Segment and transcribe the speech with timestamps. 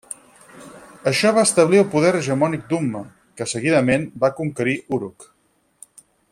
[1.11, 3.03] Això va establir el poder hegemònic d'Umma,
[3.41, 5.33] que seguidament va conquerir Uruk.